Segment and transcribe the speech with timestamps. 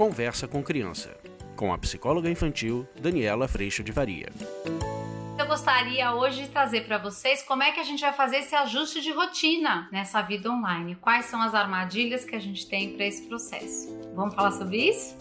[0.00, 1.14] Conversa com Criança,
[1.54, 4.32] com a psicóloga infantil Daniela Freixo de Varia.
[5.38, 8.54] Eu gostaria hoje de trazer para vocês como é que a gente vai fazer esse
[8.54, 10.94] ajuste de rotina nessa vida online.
[10.94, 13.94] Quais são as armadilhas que a gente tem para esse processo?
[14.14, 15.18] Vamos falar sobre isso?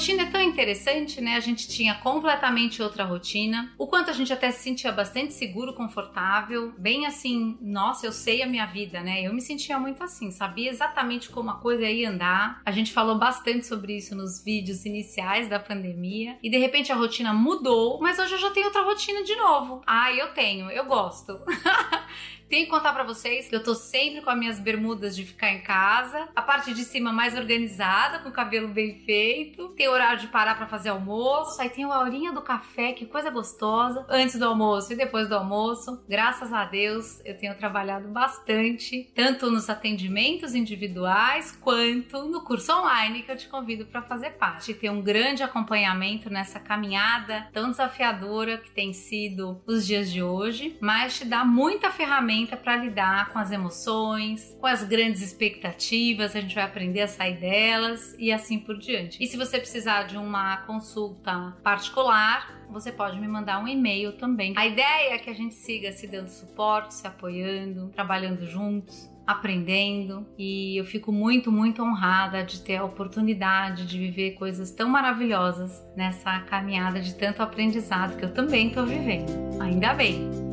[0.00, 1.36] Rotina é tão interessante, né?
[1.36, 3.70] A gente tinha completamente outra rotina.
[3.76, 8.42] O quanto a gente até se sentia bastante seguro, confortável, bem assim, nossa, eu sei
[8.42, 9.20] a minha vida, né?
[9.20, 12.62] Eu me sentia muito assim, sabia exatamente como a coisa ia andar.
[12.64, 16.96] A gente falou bastante sobre isso nos vídeos iniciais da pandemia e de repente a
[16.96, 19.82] rotina mudou, mas hoje eu já tenho outra rotina de novo.
[19.86, 21.38] Ah, eu tenho, eu gosto.
[22.50, 25.52] Tenho que contar para vocês que eu tô sempre com as minhas bermudas de ficar
[25.52, 30.18] em casa, a parte de cima mais organizada, com o cabelo bem feito, tem horário
[30.18, 34.36] de parar para fazer almoço, aí tem a horinha do café, que coisa gostosa, antes
[34.36, 36.02] do almoço e depois do almoço.
[36.08, 43.22] Graças a Deus, eu tenho trabalhado bastante, tanto nos atendimentos individuais quanto no curso online
[43.22, 44.74] que eu te convido para fazer parte.
[44.74, 50.76] Ter um grande acompanhamento nessa caminhada tão desafiadora que tem sido os dias de hoje,
[50.80, 56.34] mas te dá muita ferramenta ferramenta para lidar com as emoções, com as grandes expectativas,
[56.34, 59.22] a gente vai aprender a sair delas e assim por diante.
[59.22, 64.54] E se você precisar de uma consulta particular, você pode me mandar um e-mail também.
[64.56, 70.26] A ideia é que a gente siga se dando suporte, se apoiando, trabalhando juntos aprendendo
[70.36, 75.80] e eu fico muito, muito honrada de ter a oportunidade de viver coisas tão maravilhosas
[75.96, 79.30] nessa caminhada de tanto aprendizado que eu também estou vivendo.
[79.60, 80.49] Ainda bem!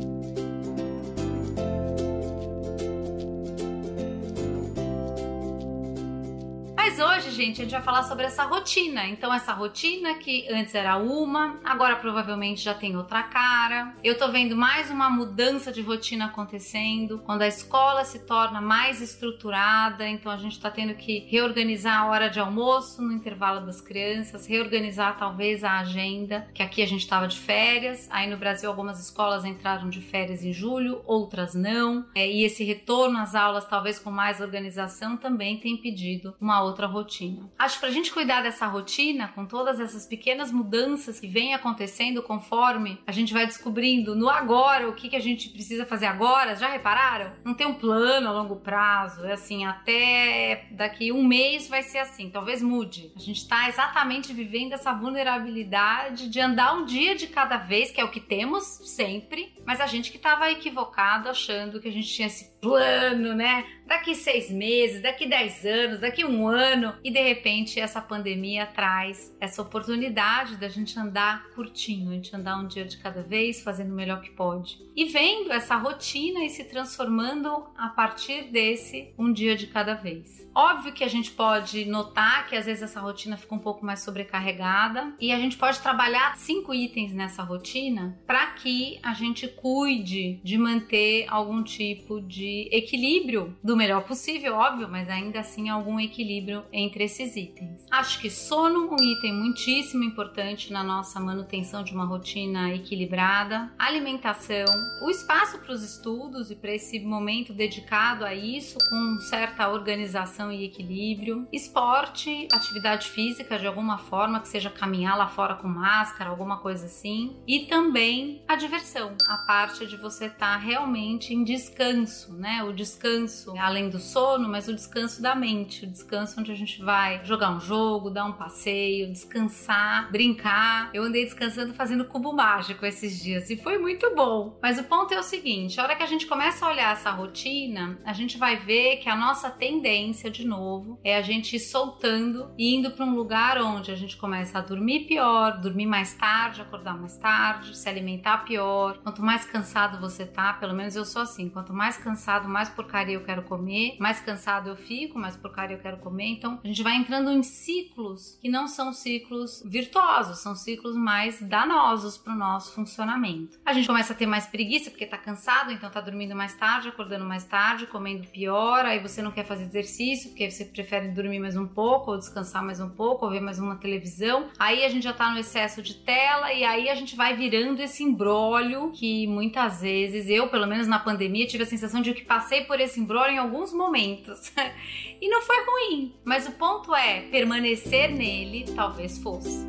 [7.38, 9.06] Gente, a gente vai falar sobre essa rotina.
[9.06, 13.94] Então, essa rotina que antes era uma, agora provavelmente já tem outra cara.
[14.02, 19.00] Eu tô vendo mais uma mudança de rotina acontecendo, quando a escola se torna mais
[19.00, 23.80] estruturada, então a gente tá tendo que reorganizar a hora de almoço no intervalo das
[23.80, 28.68] crianças, reorganizar talvez a agenda, que aqui a gente tava de férias, aí no Brasil
[28.68, 33.64] algumas escolas entraram de férias em julho, outras não, é, e esse retorno às aulas,
[33.64, 37.27] talvez com mais organização, também tem pedido uma outra rotina.
[37.58, 41.54] Acho que para a gente cuidar dessa rotina, com todas essas pequenas mudanças que vêm
[41.54, 46.06] acontecendo conforme a gente vai descobrindo no agora o que, que a gente precisa fazer
[46.06, 47.32] agora, já repararam?
[47.44, 51.98] Não tem um plano a longo prazo, é assim, até daqui um mês vai ser
[51.98, 53.12] assim, talvez mude.
[53.16, 58.00] A gente está exatamente vivendo essa vulnerabilidade de andar um dia de cada vez, que
[58.00, 62.08] é o que temos sempre, mas a gente que estava equivocado achando que a gente
[62.08, 63.64] tinha esse plano, né?
[63.86, 69.34] Daqui seis meses, daqui dez anos, daqui um ano, e de repente essa pandemia traz
[69.40, 73.92] essa oportunidade da gente andar curtinho, a gente andar um dia de cada vez, fazendo
[73.92, 74.78] o melhor que pode.
[74.94, 80.46] E vendo essa rotina e se transformando a partir desse um dia de cada vez.
[80.54, 84.00] Óbvio que a gente pode notar que às vezes essa rotina fica um pouco mais
[84.00, 90.40] sobrecarregada e a gente pode trabalhar cinco itens nessa rotina para que a gente cuide
[90.44, 96.00] de manter algum tipo de de equilíbrio do melhor possível, óbvio, mas ainda assim algum
[96.00, 97.84] equilíbrio entre esses itens.
[97.90, 104.64] Acho que sono, um item muitíssimo importante na nossa manutenção de uma rotina equilibrada, alimentação,
[105.02, 110.50] o espaço para os estudos e para esse momento dedicado a isso com certa organização
[110.50, 116.30] e equilíbrio, esporte, atividade física de alguma forma, que seja caminhar lá fora com máscara,
[116.30, 121.44] alguma coisa assim, e também a diversão, a parte de você estar tá realmente em
[121.44, 122.62] descanso, né?
[122.62, 126.80] O descanso, além do sono, mas o descanso da mente, o descanso onde a gente
[126.82, 130.90] vai jogar um jogo, dar um passeio, descansar, brincar.
[130.94, 134.58] Eu andei descansando fazendo cubo mágico esses dias e foi muito bom.
[134.62, 137.10] Mas o ponto é o seguinte: a hora que a gente começa a olhar essa
[137.10, 141.60] rotina, a gente vai ver que a nossa tendência, de novo, é a gente ir
[141.60, 146.14] soltando e indo para um lugar onde a gente começa a dormir pior, dormir mais
[146.14, 148.98] tarde, acordar mais tarde, se alimentar pior.
[149.02, 152.68] Quanto mais cansado você tá, pelo menos eu sou assim, quanto mais cansado cansado, mais
[152.68, 156.26] porcaria eu quero comer, mais cansado eu fico, mais porcaria eu quero comer.
[156.26, 161.40] Então a gente vai entrando em ciclos que não são ciclos virtuosos, são ciclos mais
[161.40, 163.58] danosos para o nosso funcionamento.
[163.64, 166.88] A gente começa a ter mais preguiça porque tá cansado, então tá dormindo mais tarde,
[166.88, 171.40] acordando mais tarde, comendo pior, aí você não quer fazer exercício porque você prefere dormir
[171.40, 174.48] mais um pouco, ou descansar mais um pouco, ou ver mais uma televisão.
[174.58, 177.80] Aí a gente já tá no excesso de tela e aí a gente vai virando
[177.80, 182.24] esse embrólio que muitas vezes eu, pelo menos na pandemia, tive a sensação de que
[182.24, 184.52] passei por esse embrulho em alguns momentos.
[185.20, 189.66] e não foi ruim, mas o ponto é, permanecer nele talvez fosse.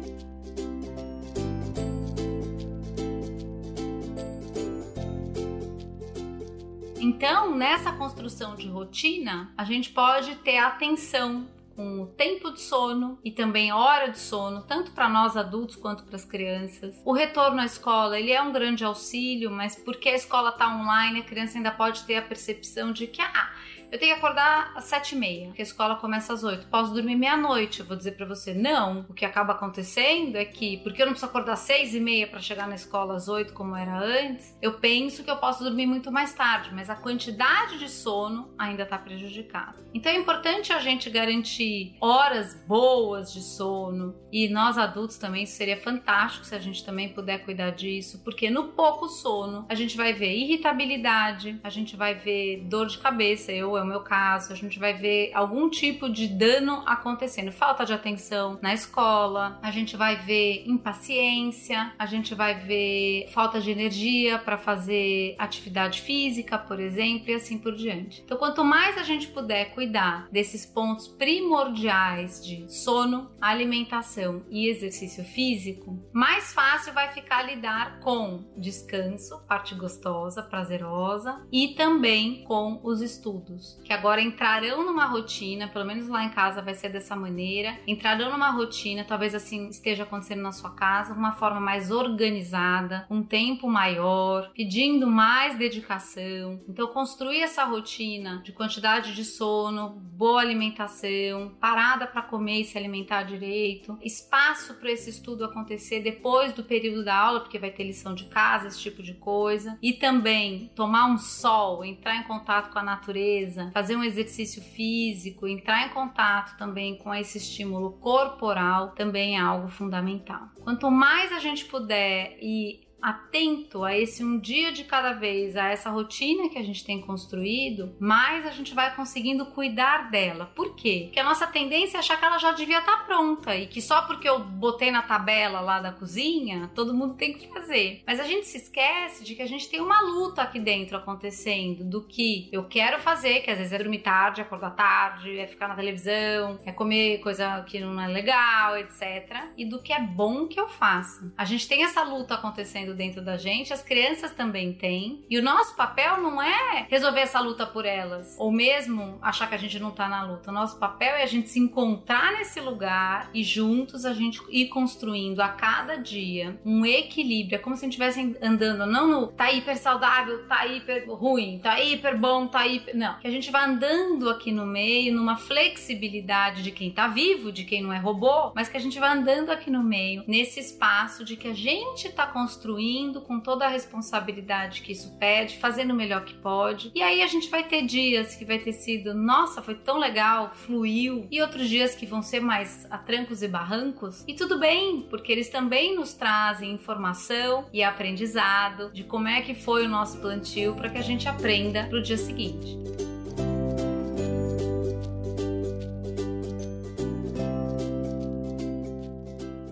[7.00, 11.48] Então, nessa construção de rotina, a gente pode ter atenção
[11.80, 16.04] com o tempo de sono e também hora de sono, tanto para nós adultos quanto
[16.04, 17.02] para as crianças.
[17.06, 21.22] O retorno à escola, ele é um grande auxílio, mas porque a escola está online,
[21.22, 23.54] a criança ainda pode ter a percepção de que ah,
[23.92, 26.68] eu tenho que acordar às sete e meia, porque a escola começa às oito.
[26.68, 27.80] Posso dormir meia-noite.
[27.80, 29.06] Eu vou dizer para você, não.
[29.10, 32.28] O que acaba acontecendo é que, porque eu não preciso acordar às seis e meia
[32.28, 35.88] para chegar na escola às oito, como era antes, eu penso que eu posso dormir
[35.88, 39.78] muito mais tarde, mas a quantidade de sono ainda está prejudicada.
[39.94, 45.78] Então é importante a gente garantir horas boas de sono e nós adultos também seria
[45.78, 50.14] fantástico se a gente também puder cuidar disso, porque no pouco sono a gente vai
[50.14, 53.52] ver irritabilidade, a gente vai ver dor de cabeça.
[53.52, 57.86] Eu é o meu caso, a gente vai ver algum tipo de dano acontecendo, falta
[57.86, 63.72] de atenção na escola, a gente vai ver impaciência, a gente vai ver falta de
[63.72, 68.22] energia para fazer atividade física, por exemplo, e assim por diante.
[68.24, 75.24] Então, quanto mais a gente puder cuidar desses pontos primordiais de sono, alimentação e exercício
[75.24, 83.02] físico, mais fácil vai ficar lidar com descanso, parte gostosa, prazerosa, e também com os
[83.02, 87.78] estudos que agora entrarão numa rotina, pelo menos lá em casa vai ser dessa maneira,
[87.88, 93.24] entrarão numa rotina, talvez assim esteja acontecendo na sua casa, uma forma mais organizada, um
[93.24, 96.62] tempo maior, pedindo mais dedicação.
[96.68, 102.78] Então, construir essa rotina de quantidade de sono, boa alimentação, parada para comer e se
[102.78, 107.84] alimentar direito, espaço para esse estudo acontecer depois do período da aula, porque vai ter
[107.84, 112.72] lição de casa, esse tipo de coisa, e também tomar um sol, entrar em contato
[112.72, 118.90] com a natureza fazer um exercício físico, entrar em contato também com esse estímulo corporal
[118.90, 120.50] também é algo fundamental.
[120.62, 125.68] Quanto mais a gente puder ir atento a esse um dia de cada vez, a
[125.68, 130.52] essa rotina que a gente tem construído, mais a gente vai conseguindo cuidar dela.
[130.56, 131.04] Por quê?
[131.06, 133.82] Porque a nossa tendência é achar que ela já devia estar tá pronta e que
[133.82, 138.04] só porque eu botei na tabela lá da cozinha, todo mundo tem que fazer.
[138.06, 141.84] Mas a gente se esquece de que a gente tem uma luta aqui dentro acontecendo
[141.84, 145.68] do que eu quero fazer, que às vezes é dormir tarde, acordar tarde, é ficar
[145.68, 149.50] na televisão, é comer coisa que não é legal, etc.
[149.58, 151.32] E do que é bom que eu faça.
[151.38, 155.24] A gente tem essa luta acontecendo acontecendo dentro da gente, as crianças também têm.
[155.30, 159.56] E o nosso papel não é resolver essa luta por elas, ou mesmo achar que
[159.56, 160.52] a gente não tá na luta.
[160.52, 164.68] O nosso papel é a gente se encontrar nesse lugar e juntos a gente ir
[164.68, 167.56] construindo a cada dia um equilíbrio.
[167.56, 171.60] É como se a gente estivesse andando, não no tá hiper saudável, tá hiper ruim,
[171.60, 172.96] tá hiper bom, tá hiper.
[172.96, 173.20] Não.
[173.20, 177.64] Que a gente vai andando aqui no meio, numa flexibilidade de quem tá vivo, de
[177.64, 181.24] quem não é robô, mas que a gente vai andando aqui no meio, nesse espaço
[181.24, 185.92] de que a gente tá construindo construindo com toda a responsabilidade que isso pede, fazendo
[185.92, 186.92] o melhor que pode.
[186.96, 190.52] E aí a gente vai ter dias que vai ter sido, nossa, foi tão legal,
[190.54, 194.24] fluiu, e outros dias que vão ser mais a trancos e barrancos.
[194.26, 199.54] E tudo bem, porque eles também nos trazem informação e aprendizado de como é que
[199.54, 202.78] foi o nosso plantio para que a gente aprenda para o dia seguinte.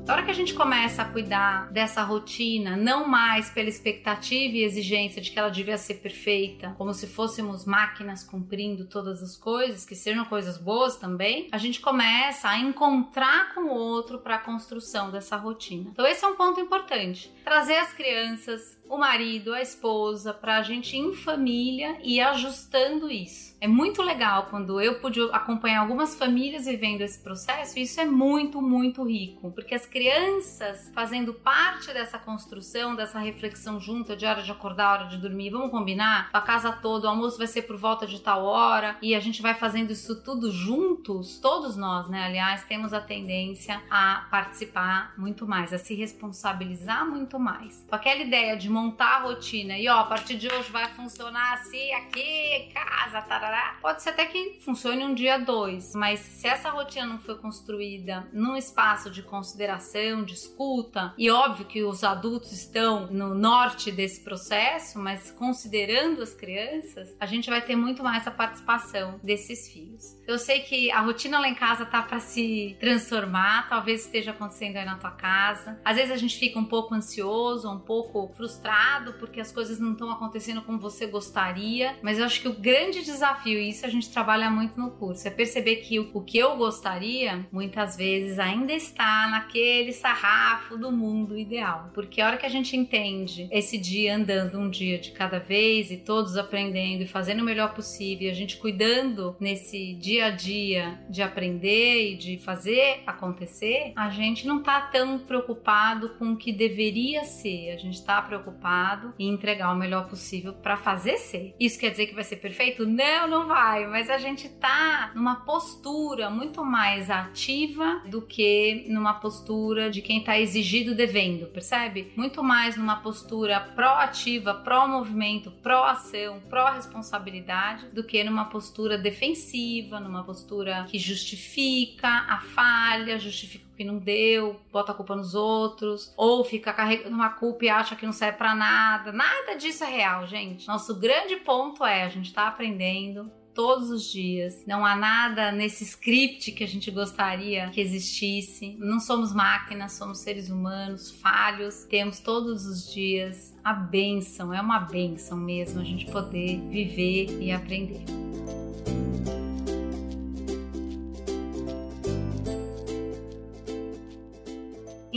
[0.07, 4.63] A hora que a gente começa a cuidar dessa rotina, não mais pela expectativa e
[4.63, 9.85] exigência de que ela devia ser perfeita, como se fôssemos máquinas cumprindo todas as coisas,
[9.85, 14.39] que sejam coisas boas também, a gente começa a encontrar com o outro para a
[14.39, 15.89] construção dessa rotina.
[15.91, 17.29] Então, esse é um ponto importante.
[17.47, 23.55] Trazer as crianças, o marido, a esposa, para a gente em família e ajustando isso.
[23.59, 28.61] É muito legal quando eu pude acompanhar algumas famílias vivendo esse processo, isso é muito,
[28.61, 34.51] muito rico, porque as crianças fazendo parte dessa construção, dessa reflexão junta de hora de
[34.51, 36.29] acordar, hora de dormir, vamos combinar?
[36.31, 39.41] A casa toda, o almoço vai ser por volta de tal hora, e a gente
[39.41, 42.25] vai fazendo isso tudo juntos, todos nós, né?
[42.25, 47.85] Aliás, temos a tendência a participar muito mais, a se responsabilizar muito mais.
[47.87, 51.53] Com aquela ideia de montar a rotina e ó, a partir de hoje vai funcionar
[51.53, 53.77] assim, aqui, casa, tarará.
[53.81, 58.27] Pode ser até que funcione um dia dois, mas se essa rotina não foi construída
[58.33, 64.23] num espaço de consideração, de escuta, e óbvio que os adultos estão no norte desse
[64.23, 70.17] processo, mas considerando as crianças, a gente vai ter muito mais a participação desses filhos.
[70.27, 74.77] Eu sei que a rotina lá em casa tá para se transformar, talvez esteja acontecendo
[74.77, 75.79] aí na tua casa.
[75.83, 79.93] Às vezes a gente fica um pouco ansioso, um pouco frustrado porque as coisas não
[79.93, 83.89] estão acontecendo como você gostaria, mas eu acho que o grande desafio, e isso a
[83.89, 88.73] gente trabalha muito no curso, é perceber que o, que eu gostaria muitas vezes ainda
[88.73, 91.91] está naquele sarrafo do mundo ideal.
[91.93, 95.91] Porque a hora que a gente entende esse dia andando um dia de cada vez
[95.91, 100.99] e todos aprendendo e fazendo o melhor possível, a gente cuidando nesse dia a dia
[101.09, 106.51] de aprender e de fazer acontecer, a gente não tá tão preocupado com o que
[106.51, 107.71] deveria ser.
[107.71, 111.55] A gente tá preocupado em entregar o melhor possível para fazer ser.
[111.59, 112.85] Isso quer dizer que vai ser perfeito?
[112.85, 119.15] Não, não vai, mas a gente tá numa postura muito mais ativa do que numa
[119.15, 122.11] postura de quem tá exigido devendo, percebe?
[122.15, 130.85] Muito mais numa postura proativa, pró-movimento, pró-ação, pró-responsabilidade do que numa postura defensiva, numa postura
[130.89, 136.73] que justifica a falha, justifica que não deu, bota a culpa nos outros, ou fica
[136.73, 139.11] carregando uma culpa e acha que não serve para nada.
[139.11, 140.67] Nada disso é real, gente.
[140.67, 144.63] Nosso grande ponto é a gente tá aprendendo todos os dias.
[144.67, 148.75] Não há nada nesse script que a gente gostaria que existisse.
[148.77, 151.83] Não somos máquinas, somos seres humanos, falhos.
[151.85, 157.51] Temos todos os dias a benção, é uma benção mesmo a gente poder viver e
[157.51, 158.03] aprender.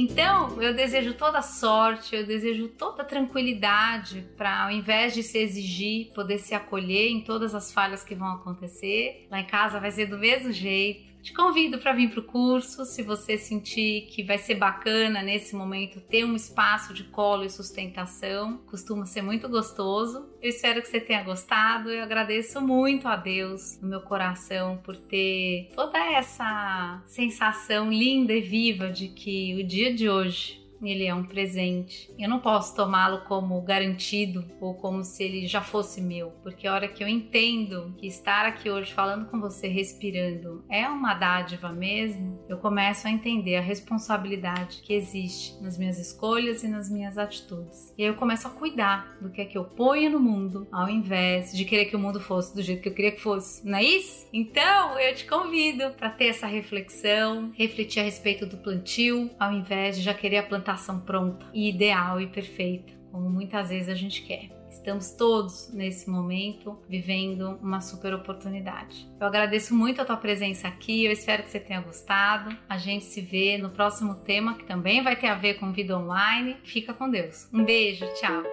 [0.03, 6.11] Então, eu desejo toda sorte, eu desejo toda tranquilidade para, ao invés de se exigir,
[6.15, 9.27] poder se acolher em todas as falhas que vão acontecer.
[9.31, 11.11] Lá em casa vai ser do mesmo jeito.
[11.23, 15.55] Te convido para vir para o curso, se você sentir que vai ser bacana nesse
[15.55, 20.31] momento ter um espaço de colo e sustentação, costuma ser muito gostoso.
[20.41, 21.91] Eu espero que você tenha gostado.
[21.91, 28.41] Eu agradeço muito a Deus no meu coração por ter toda essa sensação linda e
[28.41, 32.11] viva de que o dia de hoje ele é um presente.
[32.19, 36.75] Eu não posso tomá-lo como garantido ou como se ele já fosse meu, porque a
[36.75, 41.71] hora que eu entendo que estar aqui hoje falando com você, respirando, é uma dádiva
[41.71, 47.19] mesmo, eu começo a entender a responsabilidade que existe nas minhas escolhas e nas minhas
[47.19, 47.93] atitudes.
[47.97, 50.89] E aí eu começo a cuidar do que é que eu ponho no mundo, ao
[50.89, 53.67] invés de querer que o mundo fosse do jeito que eu queria que fosse.
[53.67, 54.27] Não é isso?
[54.33, 59.97] Então eu te convido para ter essa reflexão, refletir a respeito do plantio, ao invés
[59.97, 60.70] de já querer a plantação
[61.01, 64.61] pronta e ideal e perfeita, como muitas vezes a gente quer.
[64.71, 69.11] Estamos todos nesse momento vivendo uma super oportunidade.
[69.21, 72.57] Eu agradeço muito a tua presença aqui, eu espero que você tenha gostado.
[72.69, 75.99] A gente se vê no próximo tema que também vai ter a ver com vida
[75.99, 76.57] online.
[76.63, 77.49] Fica com Deus.
[77.53, 78.45] Um beijo, tchau.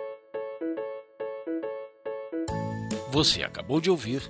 [3.12, 4.30] Você acabou de ouvir